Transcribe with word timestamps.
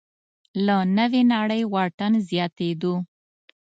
له 0.65 0.77
نوې 0.97 1.21
نړۍ 1.33 1.61
واټن 1.73 2.13
زیاتېدو 2.29 2.93